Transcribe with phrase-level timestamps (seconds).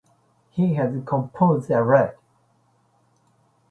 [0.49, 2.15] He has composed a lot.